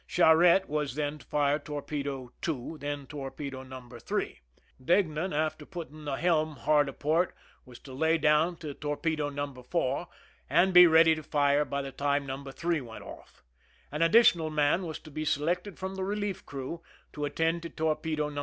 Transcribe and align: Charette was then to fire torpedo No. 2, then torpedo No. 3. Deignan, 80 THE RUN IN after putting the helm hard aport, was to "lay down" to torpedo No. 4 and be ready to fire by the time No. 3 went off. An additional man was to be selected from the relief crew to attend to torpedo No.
Charette 0.07 0.67
was 0.67 0.95
then 0.95 1.19
to 1.19 1.25
fire 1.27 1.59
torpedo 1.59 2.23
No. 2.23 2.31
2, 2.41 2.77
then 2.79 3.05
torpedo 3.05 3.61
No. 3.61 3.87
3. 3.87 4.39
Deignan, 4.81 4.81
80 4.81 4.85
THE 4.85 4.95
RUN 4.95 5.17
IN 5.25 5.33
after 5.33 5.65
putting 5.67 6.05
the 6.05 6.15
helm 6.15 6.55
hard 6.55 6.89
aport, 6.89 7.35
was 7.65 7.77
to 7.81 7.93
"lay 7.93 8.17
down" 8.17 8.55
to 8.57 8.73
torpedo 8.73 9.29
No. 9.29 9.53
4 9.61 10.07
and 10.49 10.73
be 10.73 10.87
ready 10.87 11.13
to 11.13 11.21
fire 11.21 11.63
by 11.65 11.83
the 11.83 11.91
time 11.91 12.25
No. 12.25 12.43
3 12.43 12.81
went 12.81 13.03
off. 13.03 13.43
An 13.91 14.01
additional 14.01 14.49
man 14.49 14.87
was 14.87 14.97
to 14.97 15.11
be 15.11 15.23
selected 15.23 15.77
from 15.77 15.93
the 15.93 16.03
relief 16.03 16.47
crew 16.47 16.81
to 17.13 17.25
attend 17.25 17.61
to 17.61 17.69
torpedo 17.69 18.29
No. 18.29 18.39